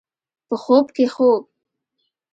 [0.47, 1.41] په خوب کې خوب